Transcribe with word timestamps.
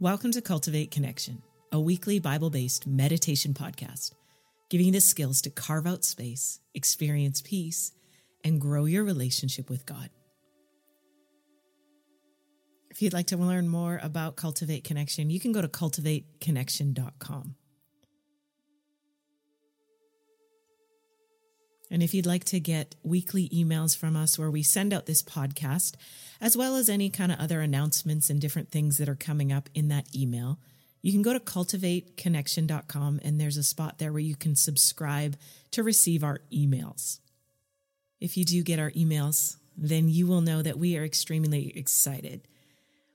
Welcome 0.00 0.32
to 0.32 0.42
Cultivate 0.42 0.90
Connection, 0.90 1.40
a 1.70 1.78
weekly 1.78 2.18
Bible 2.18 2.50
based 2.50 2.84
meditation 2.84 3.54
podcast, 3.54 4.10
giving 4.68 4.86
you 4.86 4.92
the 4.92 5.00
skills 5.00 5.40
to 5.42 5.50
carve 5.50 5.86
out 5.86 6.02
space, 6.02 6.58
experience 6.74 7.40
peace, 7.40 7.92
and 8.42 8.60
grow 8.60 8.86
your 8.86 9.04
relationship 9.04 9.70
with 9.70 9.86
God. 9.86 10.10
If 12.90 13.02
you'd 13.02 13.12
like 13.12 13.28
to 13.28 13.36
learn 13.36 13.68
more 13.68 14.00
about 14.02 14.34
Cultivate 14.34 14.82
Connection, 14.82 15.30
you 15.30 15.38
can 15.38 15.52
go 15.52 15.62
to 15.62 15.68
cultivateconnection.com. 15.68 17.54
And 21.90 22.02
if 22.02 22.14
you'd 22.14 22.26
like 22.26 22.44
to 22.44 22.60
get 22.60 22.96
weekly 23.02 23.48
emails 23.50 23.96
from 23.96 24.16
us 24.16 24.38
where 24.38 24.50
we 24.50 24.62
send 24.62 24.92
out 24.92 25.06
this 25.06 25.22
podcast, 25.22 25.94
as 26.40 26.56
well 26.56 26.76
as 26.76 26.88
any 26.88 27.10
kind 27.10 27.30
of 27.30 27.38
other 27.38 27.60
announcements 27.60 28.30
and 28.30 28.40
different 28.40 28.70
things 28.70 28.98
that 28.98 29.08
are 29.08 29.14
coming 29.14 29.52
up 29.52 29.68
in 29.74 29.88
that 29.88 30.14
email, 30.14 30.58
you 31.02 31.12
can 31.12 31.22
go 31.22 31.34
to 31.34 31.40
cultivateconnection.com 31.40 33.20
and 33.22 33.38
there's 33.38 33.58
a 33.58 33.62
spot 33.62 33.98
there 33.98 34.12
where 34.12 34.20
you 34.20 34.34
can 34.34 34.56
subscribe 34.56 35.36
to 35.70 35.82
receive 35.82 36.24
our 36.24 36.40
emails. 36.50 37.18
If 38.20 38.38
you 38.38 38.44
do 38.46 38.62
get 38.62 38.78
our 38.78 38.90
emails, 38.92 39.56
then 39.76 40.08
you 40.08 40.26
will 40.26 40.40
know 40.40 40.62
that 40.62 40.78
we 40.78 40.96
are 40.96 41.04
extremely 41.04 41.76
excited. 41.76 42.48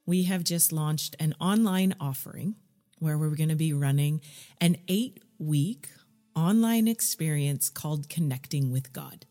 We 0.06 0.24
have 0.24 0.44
just 0.44 0.72
launched 0.72 1.16
an 1.20 1.34
online 1.40 1.96
offering 2.00 2.56
where 3.00 3.18
we're 3.18 3.36
going 3.36 3.50
to 3.50 3.56
be 3.56 3.74
running 3.74 4.22
an 4.62 4.78
eight 4.88 5.24
week 5.40 5.90
online 6.40 6.88
experience 6.88 7.70
called 7.70 8.10
Connecting 8.10 8.72
with 8.72 8.94
God. 8.94 9.26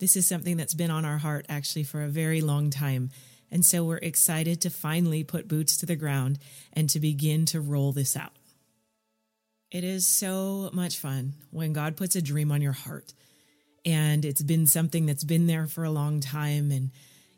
This 0.00 0.16
is 0.16 0.28
something 0.28 0.56
that's 0.56 0.74
been 0.74 0.90
on 0.90 1.04
our 1.04 1.18
heart 1.18 1.46
actually 1.48 1.84
for 1.84 2.02
a 2.02 2.08
very 2.08 2.40
long 2.40 2.70
time. 2.70 3.10
And 3.50 3.64
so 3.64 3.84
we're 3.84 3.98
excited 3.98 4.60
to 4.62 4.70
finally 4.70 5.22
put 5.22 5.48
boots 5.48 5.76
to 5.78 5.86
the 5.86 5.96
ground 5.96 6.38
and 6.72 6.90
to 6.90 7.00
begin 7.00 7.46
to 7.46 7.60
roll 7.60 7.92
this 7.92 8.16
out. 8.16 8.32
It 9.70 9.84
is 9.84 10.06
so 10.06 10.70
much 10.72 10.98
fun 10.98 11.34
when 11.50 11.72
God 11.72 11.96
puts 11.96 12.16
a 12.16 12.22
dream 12.22 12.50
on 12.50 12.60
your 12.60 12.72
heart 12.72 13.14
and 13.84 14.24
it's 14.24 14.42
been 14.42 14.66
something 14.66 15.06
that's 15.06 15.24
been 15.24 15.46
there 15.46 15.66
for 15.68 15.84
a 15.84 15.90
long 15.90 16.18
time 16.20 16.72
and 16.72 16.90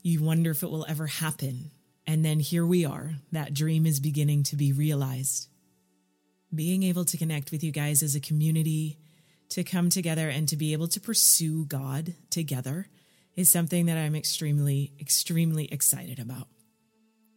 you 0.02 0.22
wonder 0.22 0.50
if 0.50 0.62
it 0.62 0.70
will 0.70 0.86
ever 0.88 1.06
happen. 1.06 1.70
And 2.06 2.24
then 2.24 2.40
here 2.40 2.64
we 2.64 2.86
are, 2.86 3.16
that 3.32 3.52
dream 3.52 3.84
is 3.84 4.00
beginning 4.00 4.44
to 4.44 4.56
be 4.56 4.72
realized 4.72 5.48
being 6.54 6.82
able 6.82 7.04
to 7.04 7.16
connect 7.16 7.50
with 7.50 7.62
you 7.62 7.72
guys 7.72 8.02
as 8.02 8.14
a 8.14 8.20
community, 8.20 8.98
to 9.50 9.64
come 9.64 9.90
together 9.90 10.28
and 10.28 10.48
to 10.48 10.56
be 10.56 10.72
able 10.72 10.88
to 10.88 11.00
pursue 11.00 11.64
God 11.64 12.14
together 12.30 12.88
is 13.34 13.50
something 13.50 13.86
that 13.86 13.96
I'm 13.96 14.14
extremely, 14.14 14.92
extremely 15.00 15.64
excited 15.66 16.18
about. 16.18 16.48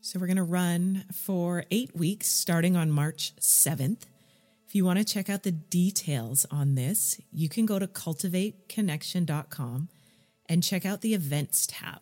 So, 0.01 0.19
we're 0.19 0.27
going 0.27 0.37
to 0.37 0.43
run 0.43 1.05
for 1.13 1.65
eight 1.69 1.95
weeks 1.95 2.27
starting 2.27 2.75
on 2.75 2.89
March 2.89 3.33
7th. 3.39 4.01
If 4.67 4.75
you 4.75 4.83
want 4.83 4.99
to 4.99 5.05
check 5.05 5.29
out 5.29 5.43
the 5.43 5.51
details 5.51 6.45
on 6.49 6.75
this, 6.75 7.21
you 7.31 7.49
can 7.49 7.67
go 7.67 7.77
to 7.77 7.87
cultivateconnection.com 7.87 9.89
and 10.49 10.63
check 10.63 10.85
out 10.85 11.01
the 11.01 11.13
events 11.13 11.67
tab. 11.67 11.99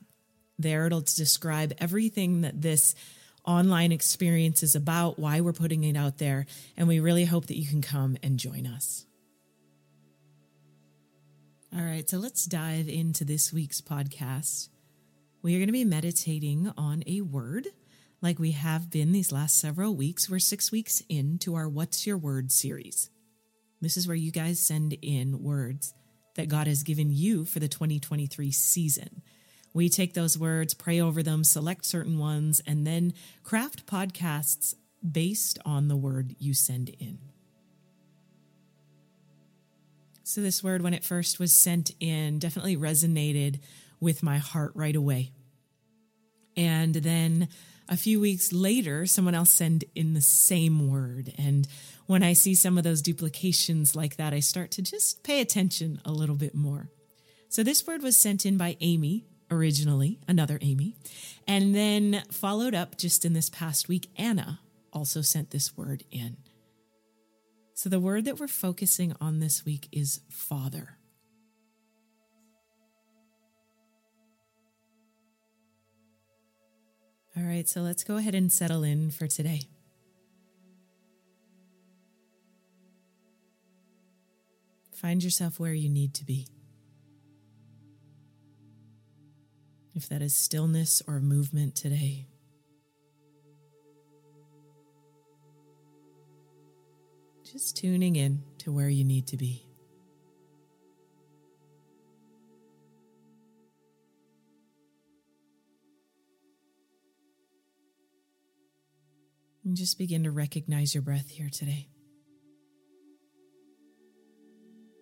There, 0.57 0.85
it'll 0.85 1.01
describe 1.01 1.73
everything 1.77 2.39
that 2.41 2.61
this 2.61 2.95
online 3.49 3.91
experience 3.91 4.61
is 4.61 4.75
about, 4.75 5.17
why 5.17 5.41
we're 5.41 5.53
putting 5.53 5.83
it 5.83 5.97
out 5.97 6.19
there, 6.19 6.45
and 6.77 6.87
we 6.87 6.99
really 6.99 7.25
hope 7.25 7.47
that 7.47 7.57
you 7.57 7.67
can 7.67 7.81
come 7.81 8.15
and 8.21 8.37
join 8.37 8.67
us. 8.67 9.05
All 11.75 11.83
right, 11.83 12.07
so 12.07 12.17
let's 12.17 12.45
dive 12.45 12.87
into 12.87 13.25
this 13.25 13.51
week's 13.51 13.81
podcast. 13.81 14.69
We 15.41 15.55
are 15.55 15.59
going 15.59 15.67
to 15.67 15.73
be 15.73 15.85
meditating 15.85 16.71
on 16.77 17.03
a 17.07 17.21
word 17.21 17.67
like 18.21 18.37
we 18.37 18.51
have 18.51 18.91
been 18.91 19.13
these 19.13 19.31
last 19.31 19.59
several 19.59 19.95
weeks. 19.95 20.29
We're 20.29 20.39
six 20.39 20.71
weeks 20.71 21.01
into 21.09 21.55
our 21.55 21.67
What's 21.67 22.05
Your 22.05 22.17
Word 22.17 22.51
series. 22.51 23.09
This 23.81 23.97
is 23.97 24.07
where 24.07 24.15
you 24.15 24.31
guys 24.31 24.59
send 24.59 24.93
in 25.01 25.41
words 25.41 25.93
that 26.35 26.49
God 26.49 26.67
has 26.67 26.83
given 26.83 27.09
you 27.11 27.45
for 27.45 27.59
the 27.59 27.67
2023 27.67 28.51
season. 28.51 29.23
We 29.73 29.89
take 29.89 30.13
those 30.13 30.37
words, 30.37 30.73
pray 30.73 30.99
over 30.99 31.21
them, 31.21 31.43
select 31.43 31.85
certain 31.85 32.17
ones, 32.17 32.61
and 32.65 32.85
then 32.87 33.13
craft 33.43 33.85
podcasts 33.85 34.73
based 35.09 35.59
on 35.65 35.87
the 35.87 35.95
word 35.95 36.35
you 36.39 36.53
send 36.53 36.89
in. 36.89 37.19
So, 40.23 40.41
this 40.41 40.63
word, 40.63 40.81
when 40.83 40.93
it 40.93 41.03
first 41.03 41.39
was 41.39 41.53
sent 41.53 41.91
in, 41.99 42.37
definitely 42.39 42.77
resonated 42.77 43.59
with 43.99 44.21
my 44.21 44.37
heart 44.37 44.71
right 44.75 44.95
away. 44.95 45.31
And 46.55 46.93
then 46.93 47.47
a 47.87 47.97
few 47.97 48.19
weeks 48.19 48.53
later, 48.53 49.05
someone 49.05 49.33
else 49.33 49.51
sent 49.51 49.83
in 49.95 50.13
the 50.13 50.21
same 50.21 50.89
word. 50.89 51.33
And 51.37 51.67
when 52.05 52.21
I 52.21 52.33
see 52.33 52.53
some 52.53 52.77
of 52.77 52.83
those 52.83 53.01
duplications 53.01 53.95
like 53.95 54.17
that, 54.17 54.33
I 54.33 54.39
start 54.39 54.69
to 54.71 54.83
just 54.83 55.23
pay 55.23 55.41
attention 55.41 55.99
a 56.05 56.11
little 56.11 56.35
bit 56.35 56.53
more. 56.53 56.89
So, 57.49 57.63
this 57.63 57.87
word 57.87 58.03
was 58.03 58.15
sent 58.15 58.45
in 58.45 58.57
by 58.57 58.77
Amy 58.81 59.25
originally, 59.51 60.19
another 60.27 60.57
Amy, 60.61 60.95
and 61.47 61.75
then 61.75 62.23
followed 62.31 62.75
up 62.75 62.97
just 62.97 63.25
in 63.25 63.33
this 63.33 63.49
past 63.49 63.87
week, 63.87 64.07
Anna 64.17 64.59
also 64.93 65.21
sent 65.21 65.51
this 65.51 65.77
word 65.77 66.03
in. 66.11 66.37
So 67.73 67.89
the 67.89 67.99
word 67.99 68.25
that 68.25 68.39
we're 68.39 68.47
focusing 68.47 69.15
on 69.21 69.39
this 69.39 69.63
week 69.65 69.87
is 69.91 70.21
Father. 70.29 70.97
All 77.37 77.43
right, 77.43 77.69
so 77.69 77.81
let's 77.81 78.03
go 78.03 78.17
ahead 78.17 78.35
and 78.35 78.51
settle 78.51 78.83
in 78.83 79.11
for 79.11 79.27
today. 79.27 79.61
Find 84.93 85.23
yourself 85.23 85.57
where 85.57 85.73
you 85.73 85.87
need 85.87 86.13
to 86.15 86.25
be. 86.25 86.47
If 89.95 90.07
that 90.09 90.21
is 90.21 90.35
stillness 90.35 91.01
or 91.07 91.19
movement 91.19 91.75
today. 91.75 92.27
Just 97.51 97.77
tuning 97.77 98.15
in 98.15 98.43
to 98.59 98.71
where 98.71 98.89
you 98.89 99.03
need 99.03 99.25
to 99.27 99.37
be. 99.37 99.65
And 109.65 109.75
just 109.75 109.97
begin 109.97 110.23
to 110.23 110.31
recognize 110.31 110.95
your 110.95 111.03
breath 111.03 111.29
here 111.29 111.49
today. 111.51 111.89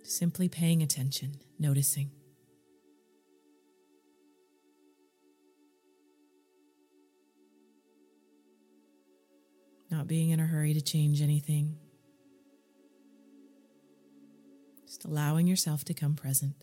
Simply 0.03 0.49
paying 0.49 0.81
attention, 0.81 1.35
noticing. 1.59 2.16
Being 10.07 10.29
in 10.29 10.39
a 10.39 10.45
hurry 10.45 10.73
to 10.73 10.81
change 10.81 11.21
anything. 11.21 11.77
Just 14.85 15.03
allowing 15.05 15.47
yourself 15.47 15.83
to 15.85 15.93
come 15.93 16.15
present. 16.15 16.55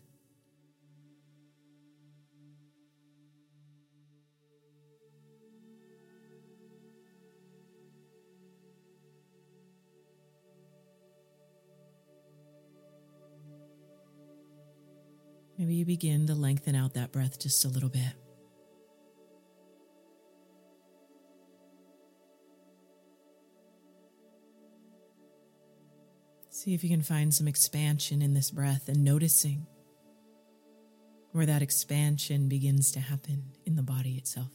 Maybe 15.57 15.75
you 15.75 15.85
begin 15.85 16.27
to 16.27 16.35
lengthen 16.35 16.75
out 16.75 16.95
that 16.95 17.11
breath 17.11 17.39
just 17.39 17.63
a 17.63 17.69
little 17.69 17.89
bit. 17.89 18.24
See 26.65 26.73
if 26.73 26.83
you 26.83 26.89
can 26.89 27.03
find 27.03 27.31
some 27.31 27.47
expansion 27.47 28.23
in 28.23 28.33
this 28.33 28.49
breath 28.49 28.89
and 28.89 29.03
noticing 29.03 29.67
where 31.31 31.45
that 31.45 31.61
expansion 31.61 32.49
begins 32.49 32.91
to 32.93 32.99
happen 32.99 33.51
in 33.67 33.75
the 33.75 33.83
body 33.83 34.15
itself. 34.17 34.49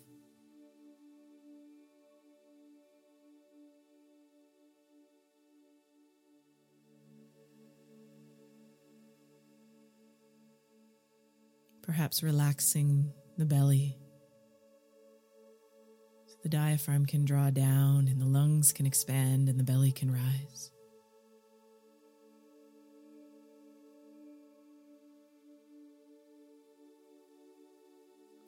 Perhaps 11.82 12.24
relaxing 12.24 13.12
the 13.38 13.46
belly 13.46 13.96
so 16.26 16.34
the 16.42 16.48
diaphragm 16.48 17.06
can 17.06 17.24
draw 17.24 17.50
down 17.50 18.08
and 18.08 18.20
the 18.20 18.26
lungs 18.26 18.72
can 18.72 18.84
expand 18.84 19.48
and 19.48 19.60
the 19.60 19.64
belly 19.64 19.92
can 19.92 20.10
rise. 20.10 20.72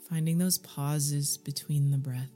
finding 0.09 0.39
those 0.39 0.59
pauses 0.59 1.39
between 1.39 1.91
the 1.91 1.99
breath. 1.99 2.31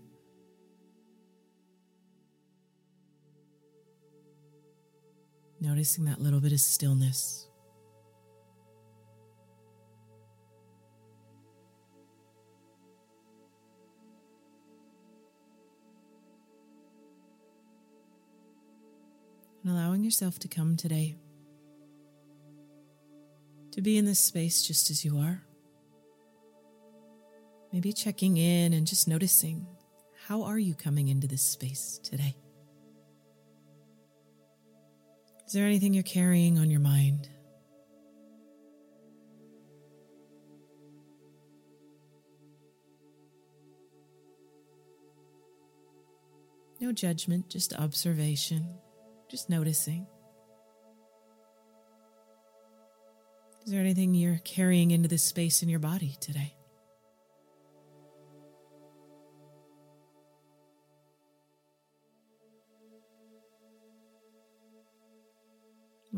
Noticing 5.61 6.05
that 6.05 6.21
little 6.21 6.41
bit 6.41 6.53
of 6.53 6.61
stillness. 6.61 7.49
And 19.63 19.73
allowing 19.73 20.05
yourself 20.05 20.39
to 20.41 20.49
come 20.49 20.77
today, 20.77 21.17
to 23.73 23.81
be 23.81 23.99
in 23.99 24.05
this 24.05 24.21
space 24.21 24.63
just 24.63 24.91
as 24.91 25.05
you 25.05 25.19
are. 25.19 25.46
Maybe 27.77 27.93
checking 27.93 28.39
in 28.39 28.73
and 28.73 28.87
just 28.87 29.07
noticing 29.07 29.67
how 30.27 30.45
are 30.45 30.59
you 30.59 30.75
coming 30.75 31.09
into 31.09 31.27
this 31.27 31.43
space 31.43 32.01
today? 32.03 32.35
Is 35.47 35.53
there 35.53 35.67
anything 35.67 35.93
you're 35.93 36.03
carrying 36.03 36.59
on 36.59 36.71
your 36.71 36.81
mind? 36.81 37.29
No 46.81 46.93
judgment, 46.93 47.51
just 47.51 47.75
observation, 47.75 48.79
just 49.31 49.51
noticing. 49.51 50.07
Is 53.67 53.71
there 53.71 53.83
anything 53.83 54.15
you're 54.15 54.41
carrying 54.45 54.93
into 54.93 55.11
this 55.11 55.25
space 55.25 55.63
in 55.63 55.69
your 55.69 55.79
body 55.79 56.17
today? 56.23 56.56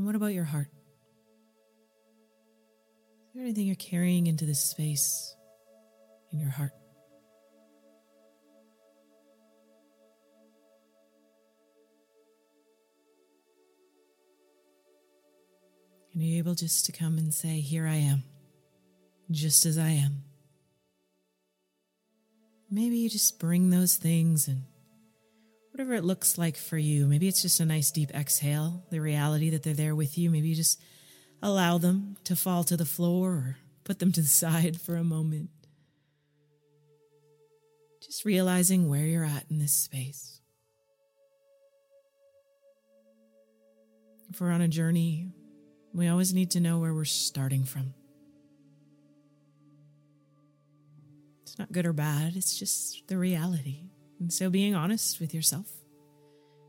What 0.08 0.14
about 0.14 0.32
your 0.32 0.44
heart? 0.44 0.68
Is 3.26 3.34
there 3.34 3.42
anything 3.42 3.66
you're 3.66 3.76
carrying 3.76 4.26
into 4.26 4.46
this 4.46 4.58
space 4.58 5.36
in 6.32 6.40
your 6.40 6.48
heart? 6.48 6.72
And 16.14 16.22
are 16.22 16.24
you 16.24 16.38
able 16.38 16.54
just 16.54 16.86
to 16.86 16.92
come 16.92 17.18
and 17.18 17.34
say, 17.34 17.60
Here 17.60 17.86
I 17.86 17.96
am, 17.96 18.22
just 19.30 19.66
as 19.66 19.76
I 19.76 19.90
am? 19.90 20.22
Maybe 22.70 22.96
you 22.96 23.10
just 23.10 23.38
bring 23.38 23.68
those 23.68 23.96
things 23.96 24.48
and 24.48 24.62
whatever 25.78 25.94
it 25.94 26.02
looks 26.02 26.36
like 26.36 26.56
for 26.56 26.76
you. 26.76 27.06
Maybe 27.06 27.28
it's 27.28 27.40
just 27.40 27.60
a 27.60 27.64
nice 27.64 27.92
deep 27.92 28.10
exhale, 28.12 28.82
the 28.90 29.00
reality 29.00 29.50
that 29.50 29.62
they're 29.62 29.74
there 29.74 29.94
with 29.94 30.18
you. 30.18 30.28
Maybe 30.28 30.48
you 30.48 30.56
just 30.56 30.80
allow 31.40 31.78
them 31.78 32.16
to 32.24 32.34
fall 32.34 32.64
to 32.64 32.76
the 32.76 32.84
floor 32.84 33.30
or 33.30 33.56
put 33.84 34.00
them 34.00 34.10
to 34.10 34.20
the 34.20 34.26
side 34.42 34.80
for 34.80 34.96
a 34.96 35.04
moment. 35.04 35.50
Just 38.04 38.24
realizing 38.24 38.88
where 38.88 39.04
you're 39.04 39.24
at 39.24 39.44
in 39.50 39.60
this 39.60 39.72
space. 39.72 40.40
If 44.30 44.40
we're 44.40 44.50
on 44.50 44.60
a 44.60 44.68
journey, 44.68 45.28
we 45.94 46.08
always 46.08 46.34
need 46.34 46.50
to 46.52 46.60
know 46.60 46.80
where 46.80 46.92
we're 46.92 47.04
starting 47.04 47.62
from. 47.62 47.94
It's 51.42 51.56
not 51.56 51.70
good 51.70 51.86
or 51.86 51.92
bad, 51.92 52.34
it's 52.34 52.58
just 52.58 53.06
the 53.06 53.16
reality. 53.16 53.90
And 54.20 54.32
so 54.32 54.50
being 54.50 54.74
honest 54.74 55.20
with 55.20 55.32
yourself 55.32 55.66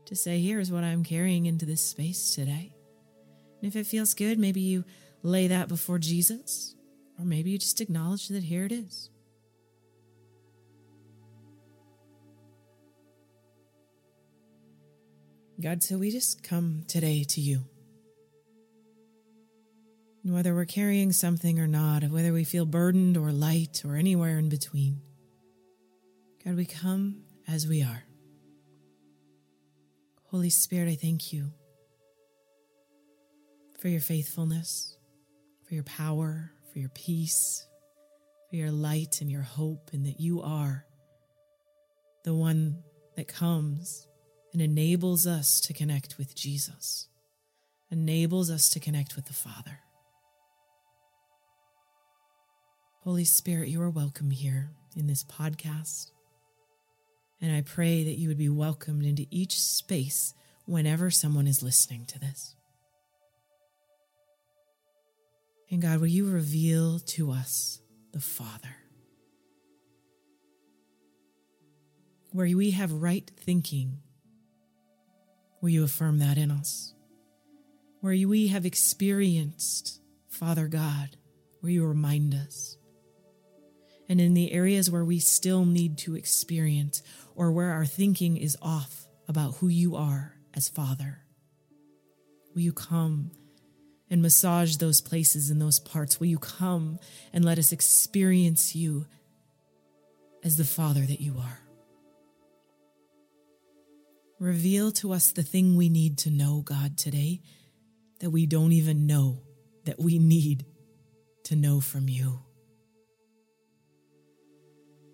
to 0.06 0.16
say, 0.16 0.40
here's 0.40 0.70
what 0.70 0.84
I'm 0.84 1.04
carrying 1.04 1.46
into 1.46 1.66
this 1.66 1.82
space 1.82 2.34
today. 2.34 2.72
And 3.60 3.68
if 3.68 3.76
it 3.76 3.86
feels 3.86 4.14
good, 4.14 4.38
maybe 4.38 4.60
you 4.60 4.84
lay 5.22 5.48
that 5.48 5.68
before 5.68 5.98
Jesus, 5.98 6.74
or 7.18 7.24
maybe 7.24 7.50
you 7.50 7.58
just 7.58 7.80
acknowledge 7.80 8.28
that 8.28 8.44
here 8.44 8.64
it 8.64 8.72
is. 8.72 9.10
God, 15.60 15.82
so 15.82 15.98
we 15.98 16.10
just 16.10 16.42
come 16.42 16.84
today 16.88 17.22
to 17.24 17.40
you. 17.40 17.64
Whether 20.22 20.54
we're 20.54 20.64
carrying 20.64 21.12
something 21.12 21.58
or 21.58 21.66
not, 21.66 22.04
whether 22.04 22.32
we 22.32 22.44
feel 22.44 22.64
burdened 22.64 23.18
or 23.18 23.30
light 23.30 23.82
or 23.84 23.96
anywhere 23.96 24.38
in 24.38 24.48
between, 24.48 25.02
God, 26.44 26.56
we 26.56 26.64
come 26.64 27.24
as 27.52 27.66
we 27.66 27.82
are. 27.82 28.04
Holy 30.26 30.50
Spirit, 30.50 30.88
I 30.88 30.94
thank 30.94 31.32
you 31.32 31.50
for 33.80 33.88
your 33.88 34.00
faithfulness, 34.00 34.96
for 35.66 35.74
your 35.74 35.82
power, 35.82 36.52
for 36.72 36.78
your 36.78 36.90
peace, 36.90 37.66
for 38.48 38.56
your 38.56 38.70
light 38.70 39.20
and 39.20 39.30
your 39.30 39.42
hope, 39.42 39.90
and 39.92 40.06
that 40.06 40.20
you 40.20 40.40
are 40.42 40.84
the 42.24 42.34
one 42.34 42.84
that 43.16 43.26
comes 43.26 44.06
and 44.52 44.62
enables 44.62 45.26
us 45.26 45.60
to 45.62 45.72
connect 45.72 46.18
with 46.18 46.36
Jesus, 46.36 47.08
enables 47.90 48.50
us 48.50 48.68
to 48.70 48.80
connect 48.80 49.16
with 49.16 49.26
the 49.26 49.32
Father. 49.32 49.80
Holy 53.02 53.24
Spirit, 53.24 53.70
you 53.70 53.82
are 53.82 53.90
welcome 53.90 54.30
here 54.30 54.70
in 54.94 55.08
this 55.08 55.24
podcast. 55.24 56.12
And 57.40 57.54
I 57.54 57.62
pray 57.62 58.04
that 58.04 58.18
you 58.18 58.28
would 58.28 58.38
be 58.38 58.48
welcomed 58.48 59.04
into 59.04 59.26
each 59.30 59.58
space 59.60 60.34
whenever 60.66 61.10
someone 61.10 61.46
is 61.46 61.62
listening 61.62 62.04
to 62.06 62.18
this. 62.18 62.54
And 65.70 65.80
God, 65.80 66.00
will 66.00 66.08
you 66.08 66.28
reveal 66.28 66.98
to 66.98 67.30
us 67.30 67.80
the 68.12 68.20
Father? 68.20 68.76
Where 72.32 72.56
we 72.56 72.72
have 72.72 72.92
right 72.92 73.30
thinking, 73.36 73.98
will 75.60 75.70
you 75.70 75.84
affirm 75.84 76.18
that 76.18 76.38
in 76.38 76.50
us? 76.50 76.94
Where 78.00 78.14
we 78.26 78.48
have 78.48 78.66
experienced 78.66 80.00
Father 80.28 80.68
God, 80.68 81.16
will 81.60 81.70
you 81.70 81.86
remind 81.86 82.34
us? 82.34 82.76
And 84.08 84.20
in 84.20 84.34
the 84.34 84.52
areas 84.52 84.90
where 84.90 85.04
we 85.04 85.18
still 85.18 85.64
need 85.64 85.98
to 85.98 86.16
experience, 86.16 87.02
or 87.40 87.50
where 87.50 87.70
our 87.70 87.86
thinking 87.86 88.36
is 88.36 88.54
off 88.60 89.06
about 89.26 89.54
who 89.56 89.68
you 89.68 89.96
are 89.96 90.34
as 90.52 90.68
Father. 90.68 91.22
Will 92.54 92.60
you 92.60 92.74
come 92.74 93.30
and 94.10 94.20
massage 94.20 94.76
those 94.76 95.00
places 95.00 95.48
and 95.48 95.58
those 95.58 95.80
parts? 95.80 96.20
Will 96.20 96.26
you 96.26 96.36
come 96.36 96.98
and 97.32 97.42
let 97.42 97.58
us 97.58 97.72
experience 97.72 98.76
you 98.76 99.06
as 100.44 100.58
the 100.58 100.66
Father 100.66 101.00
that 101.00 101.22
you 101.22 101.38
are? 101.38 101.60
Reveal 104.38 104.92
to 104.92 105.14
us 105.14 105.32
the 105.32 105.42
thing 105.42 105.76
we 105.76 105.88
need 105.88 106.18
to 106.18 106.30
know, 106.30 106.60
God, 106.60 106.98
today 106.98 107.40
that 108.18 108.28
we 108.28 108.44
don't 108.44 108.72
even 108.72 109.06
know 109.06 109.40
that 109.86 109.98
we 109.98 110.18
need 110.18 110.66
to 111.44 111.56
know 111.56 111.80
from 111.80 112.06
you. 112.06 112.40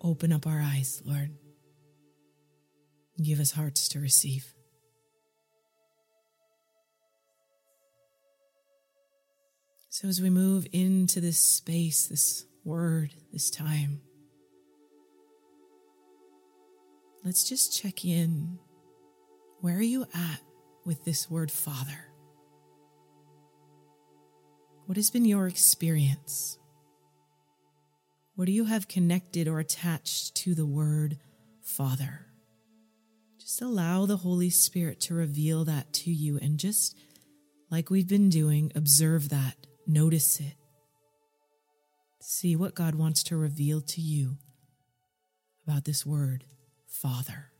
Open 0.01 0.33
up 0.33 0.45
our 0.45 0.59
eyes, 0.59 1.01
Lord. 1.05 1.31
Give 3.21 3.39
us 3.39 3.51
hearts 3.51 3.87
to 3.89 3.99
receive. 3.99 4.53
So, 9.89 10.07
as 10.07 10.21
we 10.21 10.29
move 10.29 10.67
into 10.71 11.19
this 11.19 11.39
space, 11.39 12.05
this 12.07 12.45
word, 12.63 13.15
this 13.33 13.49
time, 13.49 14.01
let's 17.23 17.49
just 17.49 17.75
check 17.75 18.05
in. 18.05 18.59
Where 19.61 19.77
are 19.77 19.81
you 19.81 20.03
at 20.13 20.41
with 20.85 21.03
this 21.03 21.31
word, 21.31 21.49
Father? 21.49 22.11
What 24.85 24.97
has 24.97 25.09
been 25.09 25.25
your 25.25 25.47
experience? 25.47 26.59
What 28.35 28.45
do 28.45 28.51
you 28.51 28.65
have 28.65 28.87
connected 28.87 29.47
or 29.47 29.59
attached 29.59 30.35
to 30.35 30.53
the 30.53 30.67
word 30.67 31.17
Father? 31.63 32.26
Just 33.47 33.61
allow 33.61 34.05
the 34.05 34.17
Holy 34.17 34.49
Spirit 34.49 34.99
to 34.99 35.13
reveal 35.13 35.63
that 35.63 35.93
to 35.93 36.11
you 36.11 36.37
and 36.41 36.59
just 36.59 36.97
like 37.71 37.89
we've 37.89 38.07
been 38.07 38.27
doing, 38.27 38.73
observe 38.75 39.29
that, 39.29 39.55
notice 39.87 40.41
it. 40.41 40.55
See 42.19 42.57
what 42.57 42.75
God 42.75 42.95
wants 42.95 43.23
to 43.23 43.37
reveal 43.37 43.79
to 43.79 44.01
you 44.01 44.37
about 45.65 45.85
this 45.85 46.05
word, 46.05 46.43
Father. 46.89 47.51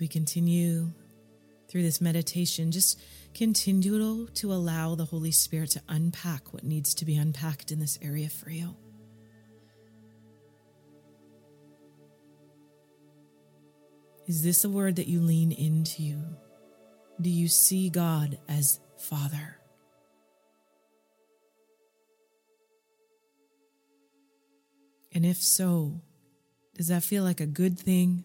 We 0.00 0.08
continue 0.08 0.92
through 1.68 1.82
this 1.82 2.00
meditation, 2.00 2.70
just 2.70 3.00
continue 3.34 4.28
to 4.34 4.52
allow 4.52 4.94
the 4.94 5.04
Holy 5.04 5.30
Spirit 5.30 5.70
to 5.70 5.82
unpack 5.88 6.52
what 6.52 6.64
needs 6.64 6.94
to 6.94 7.04
be 7.04 7.16
unpacked 7.16 7.72
in 7.72 7.80
this 7.80 7.98
area 8.02 8.28
for 8.28 8.50
you. 8.50 8.76
Is 14.26 14.42
this 14.42 14.64
a 14.64 14.68
word 14.68 14.96
that 14.96 15.06
you 15.06 15.20
lean 15.20 15.52
into? 15.52 16.20
Do 17.20 17.30
you 17.30 17.48
see 17.48 17.90
God 17.90 18.38
as 18.48 18.80
Father? 18.98 19.58
And 25.12 25.24
if 25.24 25.38
so, 25.38 26.02
does 26.74 26.88
that 26.88 27.02
feel 27.02 27.24
like 27.24 27.40
a 27.40 27.46
good 27.46 27.78
thing, 27.78 28.24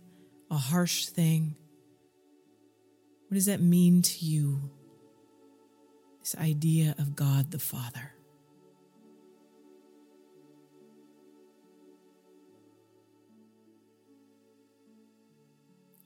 a 0.49 0.57
harsh 0.57 1.05
thing? 1.05 1.55
What 3.31 3.35
does 3.35 3.45
that 3.45 3.61
mean 3.61 4.01
to 4.01 4.25
you? 4.25 4.69
This 6.19 6.35
idea 6.35 6.93
of 6.99 7.15
God 7.15 7.49
the 7.49 7.59
Father. 7.59 8.11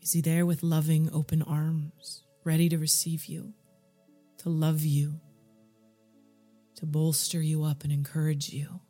Is 0.03 0.13
he 0.13 0.21
there 0.21 0.45
with 0.45 0.61
loving, 0.61 1.09
open 1.11 1.41
arms, 1.41 2.25
ready 2.43 2.69
to 2.69 2.77
receive 2.77 3.25
you, 3.25 3.55
to 4.37 4.49
love 4.49 4.81
you, 4.81 5.19
to 6.75 6.85
bolster 6.85 7.41
you 7.41 7.63
up 7.63 7.83
and 7.83 7.91
encourage 7.91 8.49
you? 8.49 8.81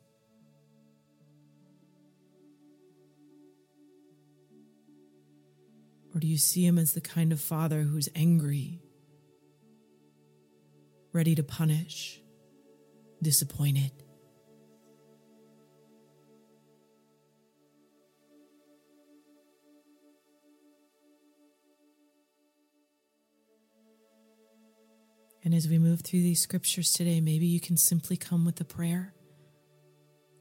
Or 6.15 6.19
do 6.19 6.27
you 6.27 6.38
see 6.38 6.65
him 6.65 6.77
as 6.77 6.93
the 6.93 7.01
kind 7.01 7.34
of 7.34 7.41
father 7.41 7.81
who's 7.81 8.07
angry, 8.15 8.79
ready 11.12 11.36
to 11.36 11.43
punish, 11.43 12.22
disappointed? 13.22 13.91
And 25.43 25.53
as 25.53 25.67
we 25.67 25.77
move 25.77 26.01
through 26.01 26.22
these 26.22 26.41
scriptures 26.41 26.91
today, 26.91 27.19
maybe 27.19 27.45
you 27.45 27.60
can 27.60 27.77
simply 27.77 28.15
come 28.17 28.45
with 28.45 28.60
a 28.62 28.65
prayer 28.65 29.13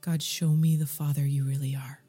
God, 0.00 0.23
show 0.23 0.49
me 0.50 0.76
the 0.76 0.87
Father 0.87 1.25
you 1.25 1.45
really 1.45 1.75
are. 1.75 2.04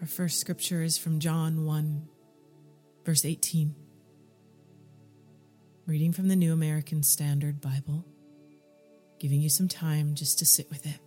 Our 0.00 0.06
first 0.06 0.40
scripture 0.40 0.82
is 0.82 0.96
from 0.96 1.20
John 1.20 1.66
1, 1.66 2.08
verse 3.04 3.26
18. 3.26 3.74
Reading 5.84 6.12
from 6.12 6.28
the 6.28 6.36
New 6.36 6.54
American 6.54 7.02
Standard 7.02 7.60
Bible, 7.60 8.06
giving 9.18 9.42
you 9.42 9.50
some 9.50 9.68
time 9.68 10.14
just 10.14 10.38
to 10.38 10.46
sit 10.46 10.70
with 10.70 10.86
it. 10.86 10.98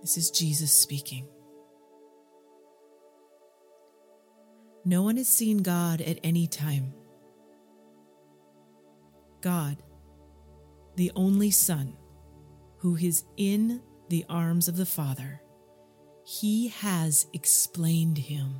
This 0.00 0.16
is 0.16 0.32
Jesus 0.32 0.72
speaking. 0.72 1.28
No 4.84 5.04
one 5.04 5.16
has 5.16 5.28
seen 5.28 5.58
God 5.58 6.00
at 6.00 6.18
any 6.24 6.48
time. 6.48 6.92
God, 9.42 9.76
the 10.96 11.12
only 11.14 11.52
Son, 11.52 11.96
who 12.78 12.96
is 12.96 13.22
in 13.36 13.80
the 14.08 14.24
arms 14.28 14.66
of 14.66 14.76
the 14.76 14.86
Father, 14.86 15.40
he 16.30 16.68
has 16.68 17.26
explained 17.32 18.16
him. 18.16 18.54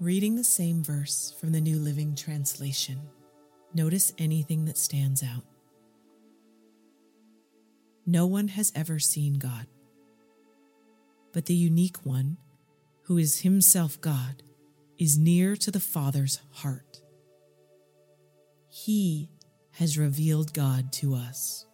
Reading 0.00 0.34
the 0.34 0.44
same 0.44 0.82
verse 0.82 1.34
from 1.38 1.52
the 1.52 1.60
New 1.60 1.78
Living 1.78 2.14
Translation, 2.14 3.02
notice 3.74 4.14
anything 4.16 4.64
that 4.64 4.78
stands 4.78 5.22
out. 5.22 5.44
No 8.06 8.24
one 8.26 8.48
has 8.48 8.72
ever 8.74 8.98
seen 8.98 9.34
God, 9.34 9.66
but 11.34 11.44
the 11.44 11.54
unique 11.54 11.98
one, 12.02 12.38
who 13.02 13.18
is 13.18 13.42
himself 13.42 14.00
God, 14.00 14.42
is 14.98 15.18
near 15.18 15.54
to 15.56 15.70
the 15.70 15.78
Father's 15.78 16.40
heart. 16.50 17.02
He 18.70 19.28
has 19.72 19.98
revealed 19.98 20.54
God 20.54 20.94
to 20.94 21.14
us. 21.14 21.66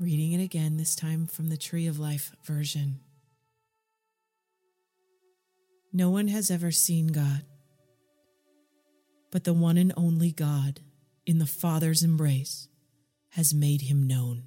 Reading 0.00 0.30
it 0.30 0.42
again, 0.42 0.76
this 0.76 0.94
time 0.94 1.26
from 1.26 1.48
the 1.48 1.56
Tree 1.56 1.88
of 1.88 1.98
Life 1.98 2.32
version. 2.44 3.00
No 5.92 6.08
one 6.08 6.28
has 6.28 6.52
ever 6.52 6.70
seen 6.70 7.08
God, 7.08 7.42
but 9.32 9.42
the 9.42 9.52
one 9.52 9.76
and 9.76 9.92
only 9.96 10.30
God 10.30 10.78
in 11.26 11.40
the 11.40 11.46
Father's 11.46 12.04
embrace 12.04 12.68
has 13.30 13.52
made 13.52 13.82
him 13.82 14.06
known. 14.06 14.44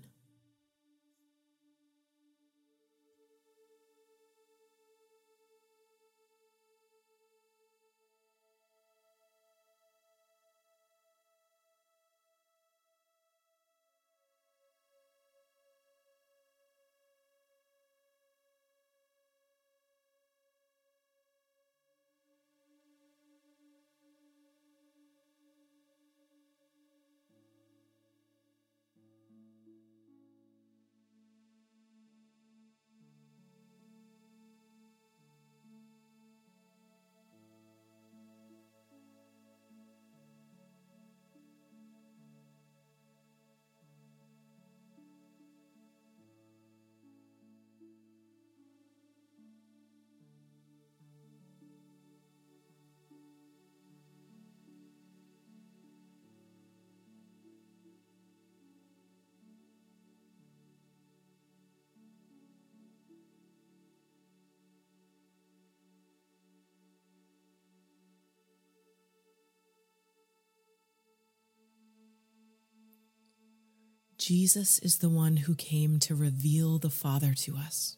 Jesus 74.22 74.78
is 74.78 75.00
the 75.00 75.10
one 75.10 75.36
who 75.36 75.56
came 75.56 75.98
to 75.98 76.14
reveal 76.14 76.78
the 76.78 76.92
Father 76.92 77.34
to 77.34 77.58
us. 77.58 77.98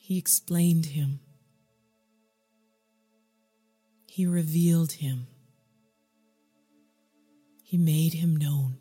He 0.00 0.16
explained 0.16 0.86
him. 0.86 1.18
He 4.06 4.26
revealed 4.26 4.92
him. 4.92 5.26
He 7.64 7.76
made 7.76 8.14
him 8.14 8.36
known. 8.36 8.76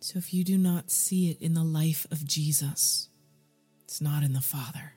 So 0.00 0.18
if 0.18 0.34
you 0.34 0.44
do 0.44 0.58
not 0.58 0.90
see 0.90 1.30
it 1.30 1.40
in 1.40 1.54
the 1.54 1.64
life 1.64 2.06
of 2.10 2.26
Jesus, 2.26 3.08
it's 3.84 4.02
not 4.02 4.22
in 4.22 4.34
the 4.34 4.42
Father. 4.42 4.92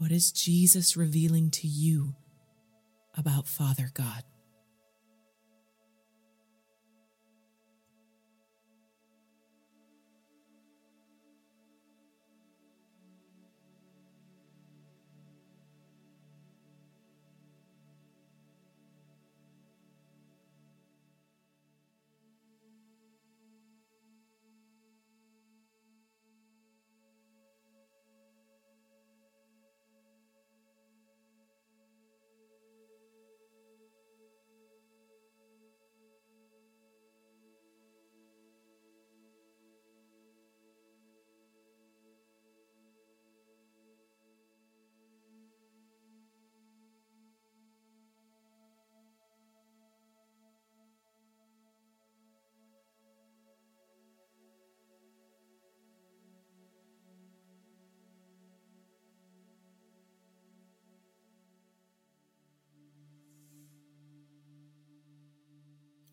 What 0.00 0.12
is 0.12 0.32
Jesus 0.32 0.96
revealing 0.96 1.50
to 1.50 1.66
you 1.66 2.14
about 3.18 3.46
Father 3.46 3.90
God? 3.92 4.22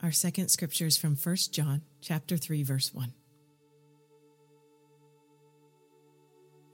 Our 0.01 0.11
second 0.11 0.49
scripture 0.49 0.85
is 0.85 0.97
from 0.97 1.15
1 1.15 1.35
John 1.51 1.81
chapter 2.01 2.37
3 2.37 2.63
verse 2.63 2.93
1. 2.93 3.13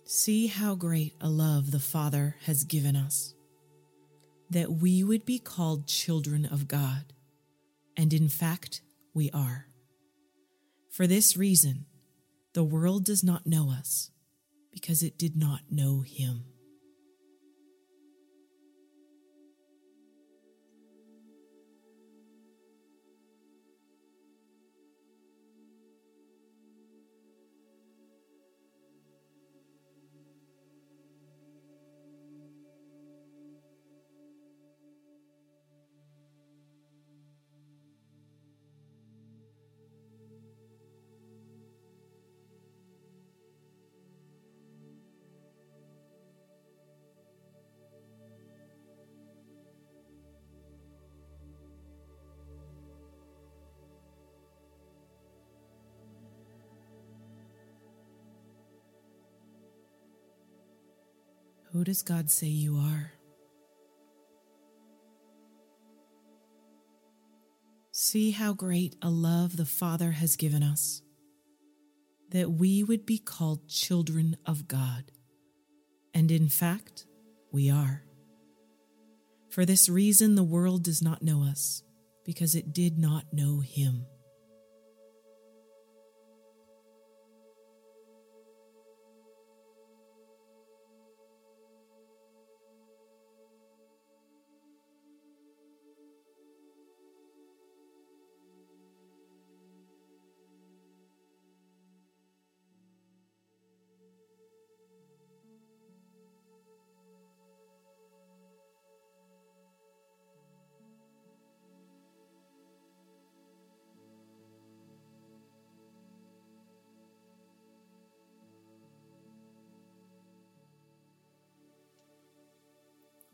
See 0.05 0.47
how 0.47 0.75
great 0.75 1.15
a 1.21 1.29
love 1.29 1.71
the 1.71 1.79
Father 1.79 2.35
has 2.45 2.65
given 2.65 2.95
us 2.95 3.33
that 4.49 4.71
we 4.71 5.03
would 5.03 5.25
be 5.25 5.39
called 5.39 5.87
children 5.87 6.45
of 6.45 6.67
God, 6.67 7.13
and 7.97 8.13
in 8.13 8.29
fact 8.29 8.81
we 9.13 9.31
are. 9.31 9.67
For 10.91 11.07
this 11.07 11.35
reason, 11.35 11.85
the 12.53 12.63
world 12.63 13.03
does 13.03 13.23
not 13.23 13.47
know 13.47 13.71
us 13.71 14.11
because 14.71 15.01
it 15.01 15.17
did 15.17 15.35
not 15.35 15.61
know 15.71 16.01
him. 16.01 16.43
Who 61.73 61.83
does 61.83 62.03
God 62.03 62.29
say 62.29 62.45
you 62.45 62.77
are? 62.77 63.13
See 67.91 68.29
how 68.29 68.53
great 68.53 68.95
a 69.01 69.09
love 69.09 69.57
the 69.57 69.65
Father 69.65 70.11
has 70.11 70.35
given 70.35 70.61
us, 70.61 71.01
that 72.29 72.51
we 72.51 72.83
would 72.83 73.07
be 73.07 73.17
called 73.17 73.67
children 73.67 74.37
of 74.45 74.67
God. 74.67 75.11
And 76.13 76.29
in 76.29 76.47
fact, 76.47 77.07
we 77.51 77.71
are. 77.71 78.03
For 79.49 79.65
this 79.65 79.89
reason, 79.89 80.35
the 80.35 80.43
world 80.43 80.83
does 80.83 81.01
not 81.01 81.23
know 81.23 81.43
us, 81.43 81.81
because 82.23 82.53
it 82.53 82.71
did 82.71 82.99
not 82.99 83.25
know 83.33 83.61
Him. 83.61 84.05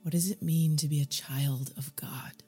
What 0.10 0.14
does 0.14 0.32
it 0.32 0.42
mean 0.42 0.76
to 0.78 0.88
be 0.88 1.02
a 1.02 1.06
child 1.06 1.72
of 1.78 1.96
God? 1.96 2.42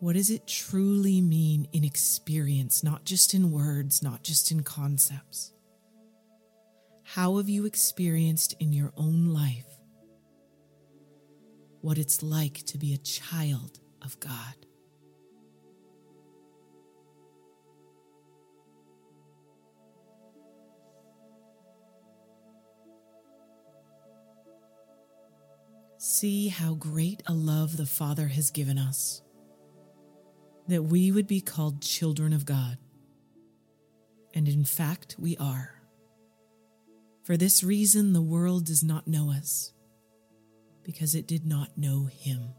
What 0.00 0.16
does 0.16 0.28
it 0.28 0.46
truly 0.46 1.22
mean 1.22 1.66
in 1.72 1.82
experience, 1.82 2.84
not 2.84 3.06
just 3.06 3.32
in 3.32 3.50
words, 3.50 4.02
not 4.02 4.22
just 4.22 4.50
in 4.50 4.62
concepts? 4.62 5.54
How 7.04 7.38
have 7.38 7.48
you 7.48 7.64
experienced 7.64 8.54
in 8.60 8.74
your 8.74 8.92
own 8.98 9.32
life 9.32 9.78
what 11.80 11.96
it's 11.96 12.22
like 12.22 12.66
to 12.66 12.76
be 12.76 12.92
a 12.92 12.98
child 12.98 13.80
of 14.02 14.20
God? 14.20 14.66
See 26.06 26.48
how 26.48 26.74
great 26.74 27.22
a 27.26 27.32
love 27.32 27.78
the 27.78 27.86
Father 27.86 28.28
has 28.28 28.50
given 28.50 28.76
us, 28.76 29.22
that 30.68 30.82
we 30.82 31.10
would 31.10 31.26
be 31.26 31.40
called 31.40 31.80
children 31.80 32.34
of 32.34 32.44
God. 32.44 32.76
And 34.34 34.46
in 34.46 34.66
fact, 34.66 35.16
we 35.18 35.34
are. 35.38 35.80
For 37.22 37.38
this 37.38 37.64
reason, 37.64 38.12
the 38.12 38.20
world 38.20 38.66
does 38.66 38.84
not 38.84 39.08
know 39.08 39.30
us, 39.32 39.72
because 40.82 41.14
it 41.14 41.26
did 41.26 41.46
not 41.46 41.78
know 41.78 42.04
Him. 42.04 42.50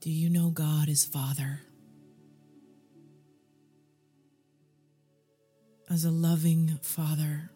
Do 0.00 0.10
you 0.10 0.30
know 0.30 0.50
God 0.50 0.88
as 0.88 1.04
Father? 1.04 1.60
As 5.90 6.04
a 6.04 6.10
loving 6.10 6.78
Father. 6.82 7.50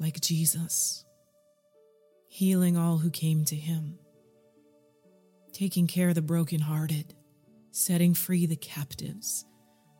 Like 0.00 0.20
Jesus, 0.20 1.04
healing 2.26 2.76
all 2.76 2.98
who 2.98 3.10
came 3.10 3.44
to 3.44 3.54
him, 3.54 3.98
taking 5.52 5.86
care 5.86 6.08
of 6.08 6.16
the 6.16 6.22
brokenhearted, 6.22 7.14
setting 7.70 8.12
free 8.12 8.46
the 8.46 8.56
captives, 8.56 9.44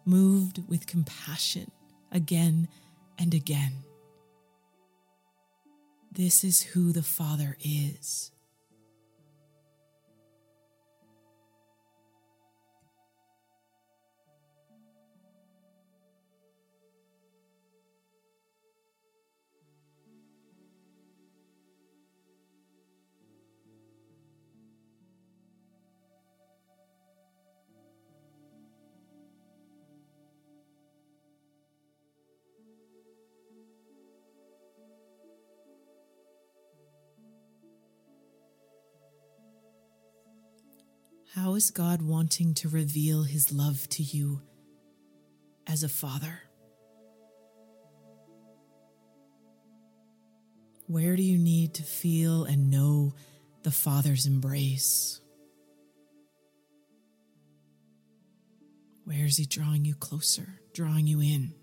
moved 0.04 0.64
with 0.66 0.88
compassion 0.88 1.70
again 2.10 2.66
and 3.18 3.34
again. 3.34 3.84
This 6.14 6.44
is 6.44 6.60
who 6.62 6.92
the 6.92 7.02
Father 7.02 7.56
is. 7.64 8.32
How 41.34 41.54
is 41.54 41.70
God 41.70 42.02
wanting 42.02 42.52
to 42.54 42.68
reveal 42.68 43.22
his 43.22 43.52
love 43.52 43.88
to 43.90 44.02
you 44.02 44.42
as 45.66 45.82
a 45.82 45.88
father? 45.88 46.42
Where 50.86 51.16
do 51.16 51.22
you 51.22 51.38
need 51.38 51.72
to 51.74 51.82
feel 51.82 52.44
and 52.44 52.70
know 52.70 53.14
the 53.62 53.70
Father's 53.70 54.26
embrace? 54.26 55.22
Where 59.04 59.24
is 59.24 59.38
He 59.38 59.46
drawing 59.46 59.86
you 59.86 59.94
closer, 59.94 60.60
drawing 60.74 61.06
you 61.06 61.22
in? 61.22 61.54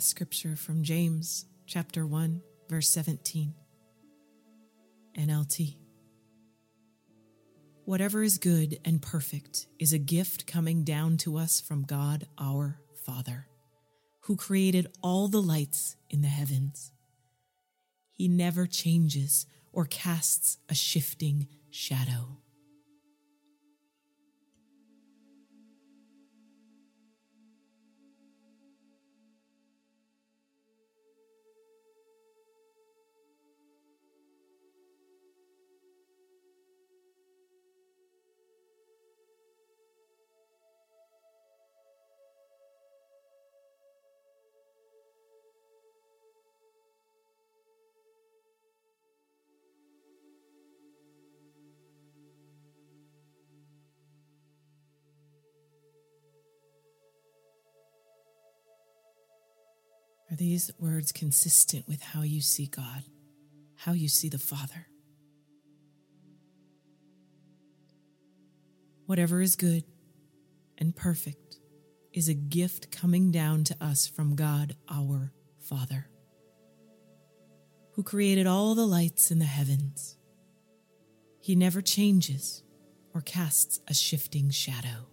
Scripture 0.00 0.56
from 0.56 0.82
James 0.82 1.46
chapter 1.66 2.06
1, 2.06 2.40
verse 2.68 2.88
17. 2.88 3.54
NLT. 5.18 5.76
Whatever 7.84 8.22
is 8.22 8.38
good 8.38 8.78
and 8.84 9.02
perfect 9.02 9.66
is 9.78 9.92
a 9.92 9.98
gift 9.98 10.46
coming 10.46 10.84
down 10.84 11.16
to 11.18 11.36
us 11.36 11.60
from 11.60 11.82
God 11.82 12.26
our 12.38 12.80
Father, 13.04 13.48
who 14.20 14.36
created 14.36 14.86
all 15.02 15.28
the 15.28 15.42
lights 15.42 15.96
in 16.10 16.22
the 16.22 16.28
heavens. 16.28 16.92
He 18.12 18.28
never 18.28 18.66
changes 18.66 19.46
or 19.72 19.84
casts 19.84 20.58
a 20.68 20.74
shifting 20.74 21.48
shadow. 21.70 22.38
These 60.38 60.70
words 60.78 61.12
consistent 61.12 61.86
with 61.86 62.00
how 62.00 62.22
you 62.22 62.40
see 62.40 62.66
God, 62.66 63.02
how 63.76 63.92
you 63.92 64.08
see 64.08 64.28
the 64.28 64.38
Father? 64.38 64.86
Whatever 69.06 69.40
is 69.40 69.56
good 69.56 69.84
and 70.78 70.94
perfect 70.94 71.58
is 72.12 72.28
a 72.28 72.34
gift 72.34 72.90
coming 72.90 73.30
down 73.30 73.64
to 73.64 73.76
us 73.80 74.06
from 74.06 74.36
God 74.36 74.76
our 74.88 75.32
Father, 75.60 76.08
who 77.92 78.02
created 78.02 78.46
all 78.46 78.74
the 78.74 78.86
lights 78.86 79.30
in 79.30 79.38
the 79.38 79.44
heavens. 79.44 80.16
He 81.40 81.56
never 81.56 81.82
changes 81.82 82.62
or 83.14 83.20
casts 83.22 83.80
a 83.88 83.94
shifting 83.94 84.50
shadow. 84.50 85.06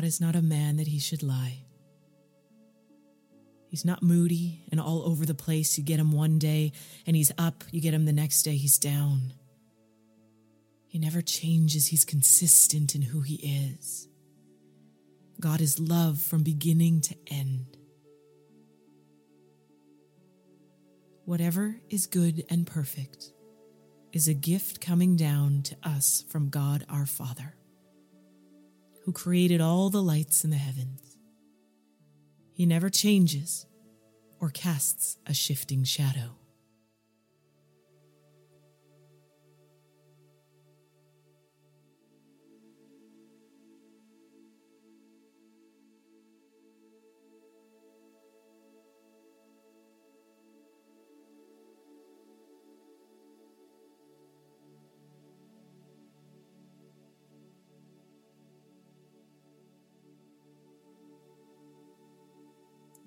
God 0.00 0.06
is 0.06 0.18
not 0.18 0.34
a 0.34 0.40
man 0.40 0.78
that 0.78 0.86
he 0.86 0.98
should 0.98 1.22
lie. 1.22 1.58
He's 3.68 3.84
not 3.84 4.02
moody 4.02 4.64
and 4.70 4.80
all 4.80 5.02
over 5.02 5.26
the 5.26 5.34
place. 5.34 5.76
You 5.76 5.84
get 5.84 6.00
him 6.00 6.10
one 6.10 6.38
day 6.38 6.72
and 7.06 7.14
he's 7.14 7.30
up, 7.36 7.64
you 7.70 7.82
get 7.82 7.92
him 7.92 8.06
the 8.06 8.12
next 8.14 8.42
day, 8.44 8.56
he's 8.56 8.78
down. 8.78 9.34
He 10.86 10.98
never 10.98 11.20
changes, 11.20 11.88
he's 11.88 12.06
consistent 12.06 12.94
in 12.94 13.02
who 13.02 13.20
he 13.20 13.34
is. 13.76 14.08
God 15.38 15.60
is 15.60 15.78
love 15.78 16.18
from 16.18 16.44
beginning 16.44 17.02
to 17.02 17.16
end. 17.26 17.76
Whatever 21.26 21.76
is 21.90 22.06
good 22.06 22.42
and 22.48 22.66
perfect 22.66 23.32
is 24.14 24.28
a 24.28 24.34
gift 24.34 24.80
coming 24.80 25.16
down 25.16 25.60
to 25.64 25.76
us 25.82 26.24
from 26.30 26.48
God 26.48 26.86
our 26.88 27.04
Father 27.04 27.54
who 29.10 29.14
created 29.14 29.60
all 29.60 29.90
the 29.90 30.00
lights 30.00 30.44
in 30.44 30.50
the 30.50 30.56
heavens. 30.56 31.16
He 32.52 32.64
never 32.64 32.88
changes 32.88 33.66
or 34.38 34.50
casts 34.50 35.18
a 35.26 35.34
shifting 35.34 35.82
shadow. 35.82 36.36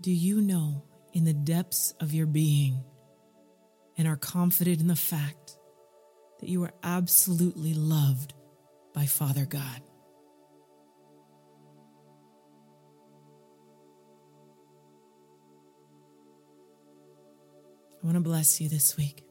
Do 0.04 0.12
you 0.12 0.42
know 0.42 0.84
in 1.14 1.24
the 1.24 1.34
depths 1.34 1.94
of 2.02 2.14
your 2.14 2.26
being 2.26 2.84
and 3.98 4.06
are 4.06 4.18
confident 4.18 4.82
in 4.82 4.88
the 4.88 4.98
fact 4.98 5.58
that 6.42 6.50
you 6.50 6.62
are 6.66 6.74
absolutely 6.84 7.74
loved 7.74 8.34
by 8.94 9.06
Father 9.06 9.46
God? 9.46 9.82
I 17.96 18.06
want 18.06 18.18
to 18.18 18.22
bless 18.22 18.60
you 18.60 18.68
this 18.68 18.98
week. 18.98 19.24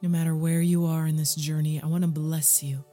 No 0.00 0.08
matter 0.08 0.36
where 0.36 0.60
you 0.60 0.86
are 0.86 1.08
in 1.08 1.16
this 1.16 1.34
journey, 1.34 1.82
I 1.82 1.86
want 1.86 2.02
to 2.02 2.08
bless 2.08 2.62
you 2.62 2.84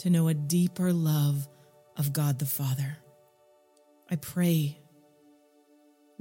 to 0.00 0.10
know 0.10 0.28
a 0.28 0.34
deeper 0.34 0.92
love 0.92 1.48
of 1.96 2.12
God 2.12 2.38
the 2.38 2.44
Father. 2.44 2.98
I 4.10 4.16
pray 4.16 4.81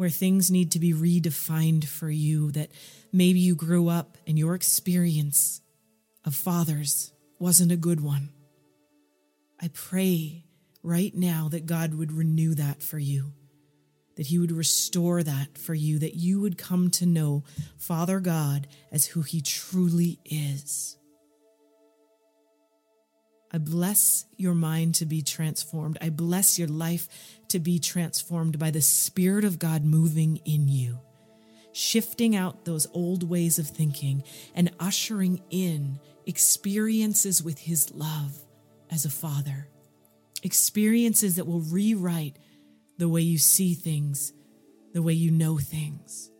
where 0.02 0.10
things 0.10 0.50
need 0.50 0.72
to 0.72 0.80
be 0.80 0.94
redefined 0.94 1.86
for 1.86 2.10
you, 2.10 2.50
that 2.50 2.72
maybe 3.14 3.40
you 3.40 3.54
grew 3.54 3.88
up 3.88 4.18
and 4.26 4.36
your 4.36 4.56
experience 4.56 5.62
of 6.26 6.34
fathers 6.34 7.14
wasn't 7.38 7.72
a 7.72 7.78
good 7.78 8.02
one. 8.02 8.30
I 9.62 9.68
pray 9.68 10.44
right 10.82 11.14
now 11.14 11.50
that 11.52 11.68
God 11.68 11.94
would 11.94 12.12
renew 12.12 12.56
that 12.56 12.82
for 12.82 12.98
you, 12.98 13.34
that 14.16 14.26
He 14.26 14.40
would 14.40 14.52
restore 14.52 15.22
that 15.22 15.56
for 15.56 15.76
you, 15.76 16.00
that 16.00 16.16
you 16.16 16.42
would 16.42 16.58
come 16.58 16.90
to 16.90 17.06
know 17.06 17.44
Father 17.78 18.20
God 18.20 18.66
as 18.92 19.06
who 19.06 19.22
He 19.22 19.40
truly 19.40 20.18
is. 20.26 20.98
I 23.54 23.58
bless 23.58 24.26
your 24.38 24.54
mind 24.54 24.96
to 24.96 25.06
be 25.06 25.22
transformed. 25.22 25.98
I 26.02 26.10
bless 26.10 26.58
your 26.58 26.70
life 26.70 27.10
to 27.50 27.60
be 27.60 27.80
transformed 27.80 28.58
by 28.58 28.72
the 28.72 28.82
Spirit 28.82 29.44
of 29.44 29.60
God 29.60 29.84
moving 29.84 30.38
in 30.46 30.70
you, 30.70 31.00
shifting 31.74 32.34
out 32.36 32.64
those 32.64 32.88
old 32.94 33.30
ways 33.30 33.60
of 33.60 33.68
thinking 33.68 34.24
and 34.56 34.72
ushering 34.80 35.42
in 35.50 36.00
experiences 36.26 37.44
with 37.44 37.60
His 37.60 37.92
love 37.94 38.38
as 38.90 39.04
a 39.04 39.10
father, 39.10 39.68
experiences 40.44 41.36
that 41.36 41.48
will 41.48 41.62
rewrite 41.62 42.38
the 42.98 43.10
way 43.10 43.22
you 43.22 43.38
see 43.38 43.74
things, 43.74 44.32
the 44.94 45.02
way 45.02 45.14
you 45.14 45.30
know 45.30 45.58
things. 45.58 46.32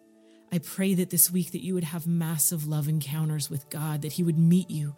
I 0.50 0.60
pray 0.60 0.94
that 0.94 1.10
this 1.10 1.30
week 1.30 1.52
that 1.52 1.64
you 1.64 1.74
would 1.74 1.86
have 1.86 2.08
massive 2.08 2.68
love 2.68 2.88
encounters 2.88 3.50
with 3.50 3.70
God, 3.70 4.02
that 4.02 4.14
He 4.14 4.24
would 4.24 4.38
meet 4.38 4.70
you 4.70 4.96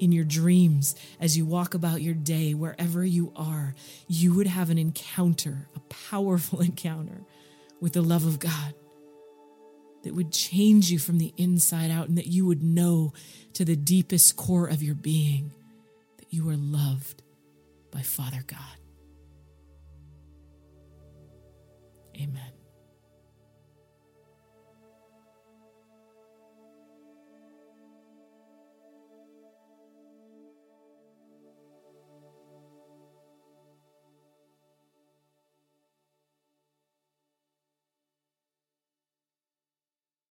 in 0.00 0.12
your 0.12 0.24
dreams, 0.24 0.96
as 1.20 1.36
you 1.36 1.44
walk 1.44 1.74
about 1.74 2.02
your 2.02 2.14
day, 2.14 2.54
wherever 2.54 3.04
you 3.04 3.32
are, 3.36 3.74
you 4.08 4.34
would 4.34 4.46
have 4.46 4.70
an 4.70 4.78
encounter, 4.78 5.68
a 5.76 5.80
powerful 5.80 6.60
encounter 6.62 7.22
with 7.80 7.92
the 7.92 8.02
love 8.02 8.26
of 8.26 8.38
God 8.38 8.74
that 10.02 10.14
would 10.14 10.32
change 10.32 10.90
you 10.90 10.98
from 10.98 11.18
the 11.18 11.34
inside 11.36 11.90
out 11.90 12.08
and 12.08 12.16
that 12.16 12.26
you 12.26 12.46
would 12.46 12.62
know 12.62 13.12
to 13.52 13.64
the 13.64 13.76
deepest 13.76 14.36
core 14.36 14.66
of 14.66 14.82
your 14.82 14.94
being 14.94 15.52
that 16.16 16.32
you 16.32 16.48
are 16.48 16.56
loved 16.56 17.22
by 17.90 18.00
Father 18.00 18.42
God. 18.46 18.58
Amen. 22.16 22.59